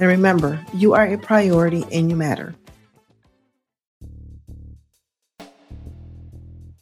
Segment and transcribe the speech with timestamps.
[0.00, 2.54] And remember, you are a priority and you matter.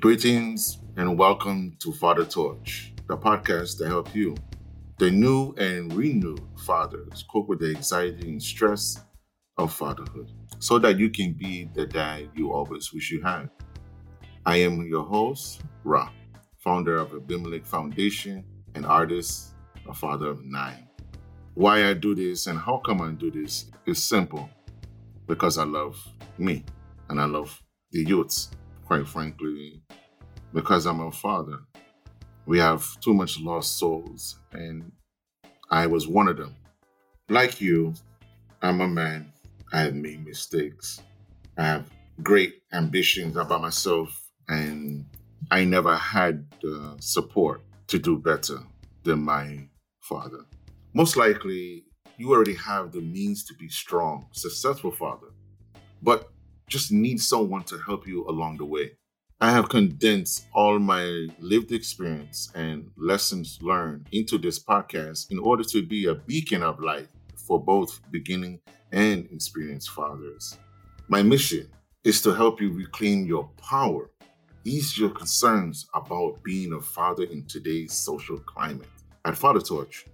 [0.00, 4.34] Greetings and welcome to Father Torch, the podcast to help you,
[4.98, 9.02] the new and renewed fathers, cope with the anxiety and stress
[9.58, 13.50] of fatherhood so that you can be the dad you always wish you had.
[14.46, 16.08] I am your host, Rah,
[16.64, 18.42] founder of Abimelech Foundation
[18.74, 19.52] and artist,
[19.86, 20.88] a father of nine.
[21.54, 24.48] Why I do this and how come I do this is simple
[25.26, 26.02] because I love
[26.38, 26.64] me
[27.10, 28.50] and I love the youths,
[28.86, 29.82] quite frankly,
[30.54, 31.58] because I'm a father.
[32.46, 34.90] We have too much lost souls, and
[35.70, 36.56] I was one of them.
[37.28, 37.94] Like you,
[38.62, 39.30] I'm a man
[39.72, 41.02] I have made mistakes.
[41.58, 41.90] I have
[42.22, 45.04] great ambitions about myself, and
[45.50, 48.58] I never had the support to do better
[49.04, 49.68] than my
[50.00, 50.46] father.
[50.94, 51.86] Most likely,
[52.18, 55.28] you already have the means to be strong, successful father,
[56.02, 56.30] but
[56.68, 58.90] just need someone to help you along the way.
[59.40, 65.64] I have condensed all my lived experience and lessons learned into this podcast in order
[65.64, 68.60] to be a beacon of light for both beginning
[68.92, 70.58] and experienced fathers.
[71.08, 71.70] My mission
[72.04, 74.10] is to help you reclaim your power,
[74.64, 78.88] ease your concerns about being a father in today's social climate.
[79.24, 80.06] At Father Torch,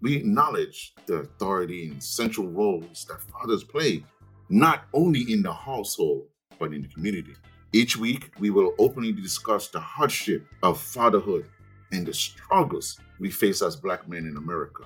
[0.00, 4.04] we acknowledge the authority and central roles that fathers play,
[4.48, 6.26] not only in the household,
[6.58, 7.34] but in the community.
[7.72, 11.46] Each week, we will openly discuss the hardship of fatherhood
[11.92, 14.84] and the struggles we face as Black men in America.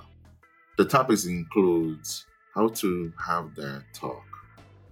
[0.76, 4.24] The topics includes how to have that talk,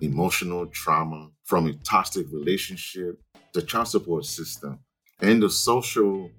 [0.00, 3.20] emotional trauma from a toxic relationship,
[3.52, 4.78] the child support system,
[5.20, 6.30] and the social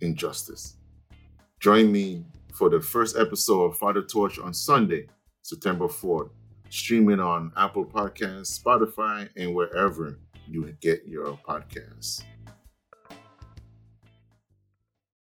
[0.00, 0.76] injustice.
[1.60, 2.24] Join me
[2.56, 5.06] for the first episode of Father Torch on Sunday,
[5.42, 6.30] September 4th,
[6.70, 10.18] streaming on Apple Podcasts, Spotify, and wherever
[10.48, 12.22] you get your podcasts.